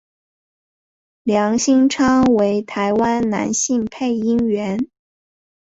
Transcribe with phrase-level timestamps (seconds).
[1.21, 4.89] 梁兴昌为台湾男性配音员。